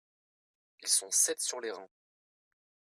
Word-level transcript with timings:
ils 0.81 0.87
sont 0.87 1.11
sept 1.11 1.39
sur 1.39 1.61
les 1.61 1.69
rangs. 1.69 1.91